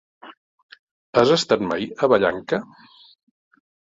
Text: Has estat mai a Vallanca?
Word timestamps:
Has 1.21 1.33
estat 1.35 1.67
mai 1.73 1.85
a 2.07 2.11
Vallanca? 2.15 2.61